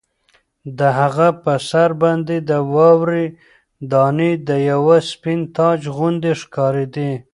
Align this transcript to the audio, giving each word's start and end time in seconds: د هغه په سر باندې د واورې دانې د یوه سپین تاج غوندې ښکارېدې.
د 0.79 0.81
هغه 0.99 1.27
په 1.43 1.53
سر 1.69 1.89
باندې 2.03 2.35
د 2.49 2.51
واورې 2.73 3.25
دانې 3.91 4.31
د 4.47 4.49
یوه 4.71 4.97
سپین 5.11 5.39
تاج 5.57 5.79
غوندې 5.95 6.31
ښکارېدې. 6.41 7.11